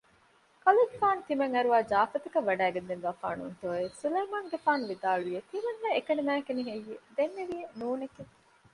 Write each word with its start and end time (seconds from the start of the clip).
ކަލޭގެފާނު 0.63 1.19
ތިމަން 1.27 1.51
އަރުވާ 1.55 1.79
ޖާފަތަކަށް 1.91 2.47
ވަޑައިގެންދެއްވާފާނޫތޯއެވެ؟ 2.49 3.89
ސުލައިމާނުގެފާނު 4.01 4.83
ވިދާޅުވިއެވެ 4.91 5.41
ތިމަންނާ 5.51 5.87
އެކަނިމާއެކަނިހެއްޔެވެ؟ 5.95 6.99
ދެންނެވިއެވެ 7.17 7.67
ނޫނެއް 7.79 8.17